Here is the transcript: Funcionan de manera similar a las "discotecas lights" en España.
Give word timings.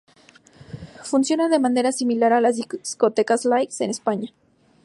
Funcionan 1.03 1.51
de 1.51 1.59
manera 1.59 1.91
similar 1.91 2.33
a 2.33 2.41
las 2.41 2.55
"discotecas 2.55 3.45
lights" 3.45 3.81
en 3.81 3.91
España. 3.91 4.33